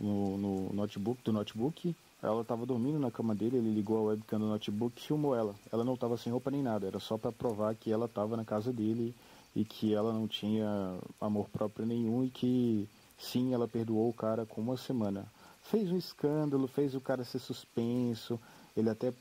no, 0.00 0.36
no 0.36 0.72
notebook, 0.72 1.22
do 1.22 1.32
notebook. 1.32 1.94
Ela 2.20 2.42
tava 2.42 2.66
dormindo 2.66 2.98
na 2.98 3.12
cama 3.12 3.32
dele, 3.32 3.58
ele 3.58 3.72
ligou 3.72 3.98
a 3.98 4.02
webcam 4.10 4.40
do 4.40 4.46
notebook 4.46 4.98
e 4.98 5.06
filmou 5.06 5.36
ela. 5.36 5.54
Ela 5.70 5.84
não 5.84 5.96
tava 5.96 6.16
sem 6.16 6.32
roupa 6.32 6.50
nem 6.50 6.62
nada, 6.62 6.88
era 6.88 6.98
só 6.98 7.16
para 7.16 7.30
provar 7.30 7.76
que 7.76 7.92
ela 7.92 8.08
tava 8.08 8.36
na 8.36 8.44
casa 8.44 8.72
dele 8.72 9.14
e 9.54 9.64
que 9.64 9.94
ela 9.94 10.12
não 10.12 10.26
tinha 10.26 10.98
amor 11.20 11.48
próprio 11.48 11.86
nenhum 11.86 12.24
e 12.24 12.30
que 12.30 12.88
sim, 13.18 13.54
ela 13.54 13.68
perdoou 13.68 14.08
o 14.08 14.14
cara 14.14 14.44
com 14.44 14.60
uma 14.60 14.76
semana. 14.76 15.26
Fez 15.62 15.90
um 15.90 15.96
escândalo, 15.96 16.66
fez 16.66 16.94
o 16.94 17.00
cara 17.00 17.24
ser 17.24 17.38
suspenso, 17.38 18.38
ele 18.76 18.90
até 18.90 19.12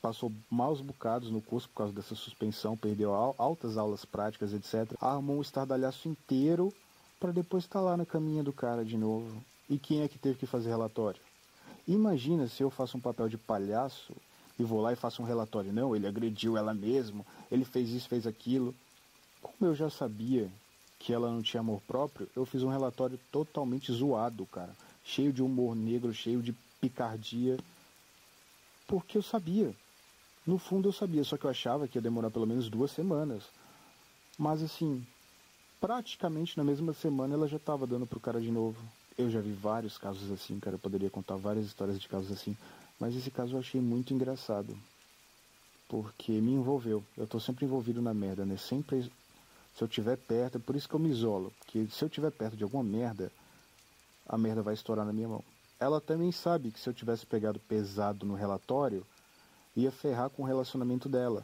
passou 0.00 0.32
maus 0.50 0.80
bocados 0.80 1.30
no 1.30 1.42
curso 1.42 1.68
por 1.68 1.76
causa 1.76 1.92
dessa 1.92 2.14
suspensão, 2.14 2.76
perdeu 2.76 3.12
altas 3.14 3.76
aulas 3.76 4.04
práticas, 4.04 4.52
etc. 4.54 4.96
Armou 5.00 5.36
um 5.36 5.42
estardalhaço 5.42 6.08
inteiro 6.08 6.72
para 7.18 7.32
depois 7.32 7.64
estar 7.64 7.80
tá 7.80 7.84
lá 7.84 7.96
na 7.96 8.06
caminha 8.06 8.42
do 8.42 8.52
cara 8.52 8.84
de 8.84 8.96
novo. 8.96 9.42
E 9.68 9.78
quem 9.78 10.00
é 10.00 10.08
que 10.08 10.18
teve 10.18 10.38
que 10.38 10.46
fazer 10.46 10.70
relatório? 10.70 11.20
Imagina 11.86 12.48
se 12.48 12.62
eu 12.62 12.70
faço 12.70 12.96
um 12.96 13.00
papel 13.00 13.28
de 13.28 13.36
palhaço 13.36 14.14
e 14.58 14.64
vou 14.64 14.80
lá 14.80 14.92
e 14.92 14.96
faço 14.96 15.22
um 15.22 15.24
relatório. 15.24 15.72
Não, 15.72 15.94
ele 15.94 16.06
agrediu 16.06 16.56
ela 16.56 16.72
mesmo, 16.72 17.24
ele 17.50 17.64
fez 17.64 17.90
isso, 17.90 18.08
fez 18.08 18.26
aquilo. 18.26 18.74
Como 19.42 19.70
eu 19.70 19.74
já 19.74 19.90
sabia 19.90 20.50
que 20.98 21.12
ela 21.12 21.30
não 21.30 21.42
tinha 21.42 21.60
amor 21.60 21.80
próprio, 21.86 22.28
eu 22.36 22.44
fiz 22.44 22.62
um 22.62 22.68
relatório 22.68 23.18
totalmente 23.32 23.90
zoado, 23.92 24.44
cara. 24.46 24.74
Cheio 25.04 25.32
de 25.32 25.42
humor 25.42 25.74
negro, 25.74 26.12
cheio 26.12 26.42
de 26.42 26.52
picardia. 26.80 27.58
Porque 28.86 29.16
eu 29.16 29.22
sabia. 29.22 29.74
No 30.46 30.58
fundo 30.58 30.88
eu 30.88 30.92
sabia, 30.92 31.24
só 31.24 31.36
que 31.36 31.44
eu 31.44 31.50
achava 31.50 31.86
que 31.86 31.96
ia 31.98 32.02
demorar 32.02 32.30
pelo 32.30 32.46
menos 32.46 32.68
duas 32.68 32.90
semanas. 32.90 33.44
Mas 34.38 34.62
assim, 34.62 35.06
praticamente 35.80 36.56
na 36.56 36.64
mesma 36.64 36.92
semana 36.92 37.34
ela 37.34 37.48
já 37.48 37.56
estava 37.56 37.86
dando 37.86 38.06
pro 38.06 38.20
cara 38.20 38.40
de 38.40 38.50
novo. 38.50 38.76
Eu 39.16 39.30
já 39.30 39.40
vi 39.40 39.52
vários 39.52 39.98
casos 39.98 40.30
assim, 40.30 40.58
cara. 40.58 40.76
Eu 40.76 40.80
poderia 40.80 41.10
contar 41.10 41.36
várias 41.36 41.66
histórias 41.66 42.00
de 42.00 42.08
casos 42.08 42.32
assim. 42.32 42.56
Mas 42.98 43.14
esse 43.16 43.30
caso 43.30 43.54
eu 43.54 43.58
achei 43.58 43.80
muito 43.80 44.12
engraçado. 44.12 44.76
Porque 45.88 46.32
me 46.32 46.52
envolveu. 46.52 47.02
Eu 47.16 47.26
tô 47.26 47.40
sempre 47.40 47.64
envolvido 47.64 48.00
na 48.00 48.14
merda, 48.14 48.44
né? 48.44 48.56
Sempre. 48.56 49.10
Se 49.80 49.84
eu 49.84 49.88
tiver 49.88 50.18
perto, 50.18 50.58
é 50.58 50.60
por 50.60 50.76
isso 50.76 50.86
que 50.86 50.94
eu 50.94 50.98
me 51.00 51.08
isolo. 51.08 51.50
Porque 51.58 51.86
se 51.90 52.04
eu 52.04 52.08
tiver 52.10 52.30
perto 52.30 52.54
de 52.54 52.62
alguma 52.62 52.84
merda, 52.84 53.32
a 54.28 54.36
merda 54.36 54.60
vai 54.60 54.74
estourar 54.74 55.06
na 55.06 55.12
minha 55.12 55.26
mão. 55.26 55.42
Ela 55.80 56.02
também 56.02 56.30
sabe 56.30 56.70
que 56.70 56.78
se 56.78 56.86
eu 56.86 56.92
tivesse 56.92 57.24
pegado 57.24 57.58
pesado 57.60 58.26
no 58.26 58.34
relatório, 58.34 59.06
ia 59.74 59.90
ferrar 59.90 60.28
com 60.28 60.42
o 60.42 60.44
relacionamento 60.44 61.08
dela. 61.08 61.42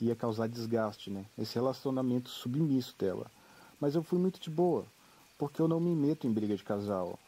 Ia 0.00 0.14
causar 0.14 0.48
desgaste, 0.48 1.10
né? 1.10 1.24
Esse 1.36 1.56
relacionamento 1.56 2.30
submisso 2.30 2.94
dela. 2.96 3.26
Mas 3.80 3.96
eu 3.96 4.02
fui 4.04 4.20
muito 4.20 4.38
de 4.38 4.48
boa, 4.48 4.84
porque 5.36 5.60
eu 5.60 5.66
não 5.66 5.80
me 5.80 5.92
meto 5.92 6.24
em 6.24 6.32
briga 6.32 6.54
de 6.54 6.62
casal. 6.62 7.18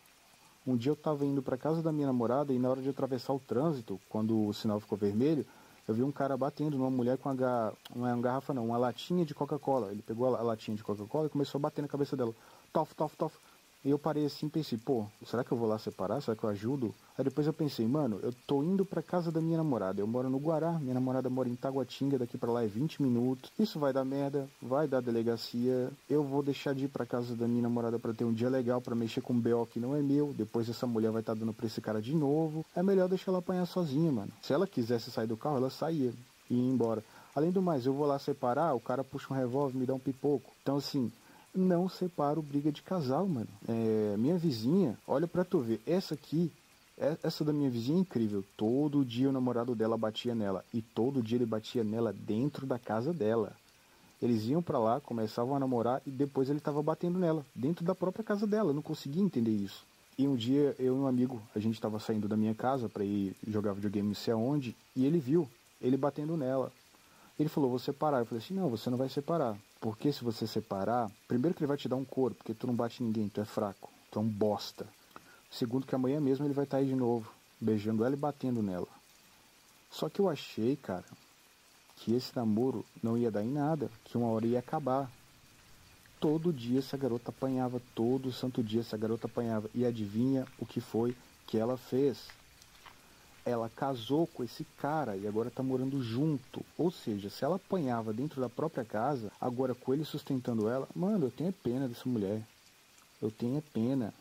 Um 0.64 0.76
dia 0.76 0.90
eu 0.90 0.94
estava 0.94 1.26
indo 1.26 1.42
para 1.42 1.56
casa 1.56 1.82
da 1.82 1.90
minha 1.90 2.06
namorada 2.06 2.52
e 2.52 2.60
na 2.60 2.70
hora 2.70 2.80
de 2.80 2.90
atravessar 2.90 3.32
o 3.32 3.40
trânsito, 3.40 4.00
quando 4.08 4.46
o 4.46 4.54
sinal 4.54 4.78
ficou 4.78 4.96
vermelho, 4.96 5.44
eu 5.86 5.94
vi 5.94 6.02
um 6.02 6.10
cara 6.10 6.36
batendo 6.36 6.78
numa 6.78 6.90
mulher 6.90 7.18
com 7.18 7.30
uma, 7.30 7.72
uma 7.94 8.16
garrafa 8.20 8.54
não, 8.54 8.66
uma 8.66 8.78
latinha 8.78 9.24
de 9.24 9.34
Coca-Cola. 9.34 9.90
Ele 9.90 10.02
pegou 10.02 10.34
a 10.34 10.42
latinha 10.42 10.76
de 10.76 10.82
Coca-Cola 10.82 11.26
e 11.26 11.30
começou 11.30 11.58
a 11.58 11.62
bater 11.62 11.82
na 11.82 11.88
cabeça 11.88 12.16
dela. 12.16 12.34
Tof, 12.72 12.94
tof, 12.94 13.16
tof. 13.16 13.36
E 13.84 13.90
eu 13.90 13.98
parei 13.98 14.24
assim 14.24 14.48
pensei, 14.48 14.78
pô, 14.78 15.04
será 15.26 15.44
que 15.44 15.52
eu 15.52 15.58
vou 15.58 15.68
lá 15.68 15.78
separar? 15.78 16.20
Será 16.22 16.34
que 16.34 16.42
eu 16.42 16.48
ajudo? 16.48 16.94
Aí 17.18 17.24
depois 17.24 17.46
eu 17.46 17.52
pensei, 17.52 17.86
mano, 17.86 18.18
eu 18.22 18.32
tô 18.46 18.62
indo 18.62 18.84
pra 18.84 19.02
casa 19.02 19.30
da 19.30 19.40
minha 19.40 19.58
namorada. 19.58 20.00
Eu 20.00 20.06
moro 20.06 20.30
no 20.30 20.38
Guará, 20.38 20.72
minha 20.78 20.94
namorada 20.94 21.28
mora 21.28 21.50
em 21.50 21.54
Taguatinga, 21.54 22.18
daqui 22.18 22.38
pra 22.38 22.50
lá 22.50 22.64
é 22.64 22.66
20 22.66 23.02
minutos. 23.02 23.52
Isso 23.58 23.78
vai 23.78 23.92
dar 23.92 24.04
merda, 24.04 24.48
vai 24.62 24.88
dar 24.88 25.02
delegacia. 25.02 25.90
Eu 26.08 26.24
vou 26.24 26.42
deixar 26.42 26.74
de 26.74 26.86
ir 26.86 26.88
pra 26.88 27.04
casa 27.04 27.36
da 27.36 27.46
minha 27.46 27.62
namorada 27.62 27.98
para 27.98 28.14
ter 28.14 28.24
um 28.24 28.32
dia 28.32 28.48
legal, 28.48 28.80
para 28.80 28.94
mexer 28.94 29.20
com 29.20 29.34
um 29.34 29.40
BO 29.40 29.66
que 29.66 29.78
não 29.78 29.94
é 29.94 30.00
meu. 30.00 30.32
Depois 30.32 30.66
essa 30.68 30.86
mulher 30.86 31.10
vai 31.10 31.20
estar 31.20 31.34
tá 31.34 31.40
dando 31.40 31.52
pra 31.52 31.66
esse 31.66 31.80
cara 31.82 32.00
de 32.00 32.14
novo. 32.14 32.64
É 32.74 32.82
melhor 32.82 33.06
deixar 33.06 33.32
ela 33.32 33.38
apanhar 33.40 33.66
sozinha, 33.66 34.10
mano. 34.10 34.32
Se 34.40 34.54
ela 34.54 34.66
quisesse 34.66 35.10
sair 35.10 35.26
do 35.26 35.36
carro, 35.36 35.58
ela 35.58 35.68
saía 35.68 36.12
e 36.50 36.54
ia 36.54 36.72
embora. 36.72 37.04
Além 37.34 37.50
do 37.50 37.60
mais, 37.60 37.84
eu 37.84 37.92
vou 37.92 38.06
lá 38.06 38.18
separar, 38.18 38.74
o 38.74 38.80
cara 38.80 39.02
puxa 39.02 39.26
um 39.30 39.36
revólver, 39.36 39.76
me 39.76 39.84
dá 39.84 39.92
um 39.92 39.98
pipoco. 39.98 40.50
Então 40.62 40.76
assim, 40.76 41.12
não 41.54 41.88
separo 41.88 42.42
briga 42.42 42.72
de 42.72 42.82
casal, 42.82 43.26
mano. 43.26 43.48
É, 43.68 44.16
minha 44.16 44.36
vizinha, 44.36 44.98
olha 45.06 45.26
pra 45.26 45.44
tu 45.44 45.60
ver, 45.60 45.80
essa 45.86 46.14
aqui, 46.14 46.50
é, 46.98 47.16
essa 47.22 47.44
da 47.44 47.52
minha 47.52 47.70
vizinha 47.70 47.98
é 47.98 48.00
incrível. 48.00 48.44
Todo 48.56 49.04
dia 49.04 49.28
o 49.28 49.32
namorado 49.32 49.74
dela 49.74 49.96
batia 49.96 50.34
nela. 50.34 50.64
E 50.72 50.82
todo 50.82 51.22
dia 51.22 51.38
ele 51.38 51.46
batia 51.46 51.84
nela 51.84 52.12
dentro 52.12 52.66
da 52.66 52.78
casa 52.78 53.12
dela. 53.12 53.52
Eles 54.20 54.44
iam 54.46 54.62
para 54.62 54.78
lá, 54.78 55.00
começavam 55.00 55.54
a 55.54 55.60
namorar 55.60 56.00
e 56.06 56.10
depois 56.10 56.48
ele 56.48 56.60
tava 56.60 56.82
batendo 56.82 57.18
nela, 57.18 57.44
dentro 57.54 57.84
da 57.84 57.94
própria 57.94 58.24
casa 58.24 58.46
dela. 58.46 58.70
Eu 58.70 58.74
não 58.74 58.82
conseguia 58.82 59.22
entender 59.22 59.50
isso. 59.50 59.84
E 60.16 60.26
um 60.28 60.36
dia 60.36 60.74
eu 60.78 60.96
e 60.96 60.98
um 60.98 61.06
amigo, 61.06 61.42
a 61.54 61.58
gente 61.58 61.80
tava 61.80 61.98
saindo 61.98 62.28
da 62.28 62.36
minha 62.36 62.54
casa 62.54 62.88
para 62.88 63.04
ir 63.04 63.36
jogar 63.46 63.72
videogame 63.72 64.08
não 64.08 64.14
sei 64.14 64.32
aonde, 64.32 64.76
e 64.94 65.04
ele 65.04 65.18
viu 65.18 65.48
ele 65.80 65.96
batendo 65.96 66.36
nela. 66.36 66.72
Ele 67.38 67.48
falou, 67.48 67.68
vou 67.68 67.78
separar. 67.78 68.20
Eu 68.20 68.26
falei 68.26 68.42
assim, 68.42 68.54
não, 68.54 68.70
você 68.70 68.88
não 68.88 68.96
vai 68.96 69.08
separar. 69.08 69.56
Porque 69.84 70.10
se 70.10 70.24
você 70.24 70.46
separar, 70.46 71.10
primeiro 71.28 71.54
que 71.54 71.60
ele 71.60 71.68
vai 71.68 71.76
te 71.76 71.90
dar 71.90 71.96
um 71.96 72.06
couro, 72.06 72.34
porque 72.34 72.54
tu 72.54 72.66
não 72.66 72.74
bate 72.74 73.02
ninguém, 73.02 73.28
tu 73.28 73.42
é 73.42 73.44
fraco, 73.44 73.90
tu 74.10 74.18
é 74.18 74.22
um 74.22 74.26
bosta. 74.26 74.86
Segundo 75.50 75.86
que 75.86 75.94
amanhã 75.94 76.18
mesmo 76.18 76.46
ele 76.46 76.54
vai 76.54 76.64
estar 76.64 76.78
tá 76.78 76.82
aí 76.82 76.88
de 76.88 76.96
novo, 76.96 77.30
beijando 77.60 78.02
ela 78.02 78.14
e 78.14 78.18
batendo 78.18 78.62
nela. 78.62 78.88
Só 79.90 80.08
que 80.08 80.20
eu 80.20 80.30
achei, 80.30 80.74
cara, 80.74 81.04
que 81.96 82.14
esse 82.14 82.34
namoro 82.34 82.82
não 83.02 83.18
ia 83.18 83.30
dar 83.30 83.44
em 83.44 83.52
nada, 83.52 83.90
que 84.04 84.16
uma 84.16 84.28
hora 84.28 84.46
ia 84.46 84.58
acabar. 84.58 85.10
Todo 86.18 86.50
dia 86.50 86.78
essa 86.78 86.96
garota 86.96 87.28
apanhava, 87.28 87.78
todo 87.94 88.32
santo 88.32 88.62
dia 88.62 88.80
essa 88.80 88.96
garota 88.96 89.26
apanhava. 89.26 89.68
E 89.74 89.84
adivinha 89.84 90.46
o 90.58 90.64
que 90.64 90.80
foi 90.80 91.14
que 91.46 91.58
ela 91.58 91.76
fez? 91.76 92.26
Ela 93.44 93.68
casou 93.68 94.26
com 94.26 94.42
esse 94.42 94.64
cara 94.78 95.16
e 95.16 95.26
agora 95.26 95.50
tá 95.50 95.62
morando 95.62 96.02
junto. 96.02 96.64
Ou 96.78 96.90
seja, 96.90 97.28
se 97.28 97.44
ela 97.44 97.56
apanhava 97.56 98.12
dentro 98.12 98.40
da 98.40 98.48
própria 98.48 98.84
casa, 98.84 99.30
agora 99.40 99.74
com 99.74 99.92
ele 99.92 100.04
sustentando 100.04 100.68
ela, 100.68 100.88
mano, 100.94 101.26
eu 101.26 101.30
tenho 101.30 101.52
pena 101.52 101.86
dessa 101.86 102.08
mulher. 102.08 102.42
Eu 103.20 103.30
tenho 103.30 103.62
pena. 103.72 104.12